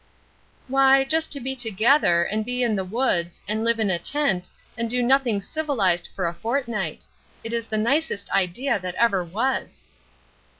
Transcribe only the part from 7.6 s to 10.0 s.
the nicest idea that ever was."